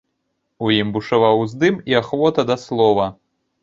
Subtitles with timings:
[0.67, 3.11] У ім бушаваў уздым і ахвота да слова.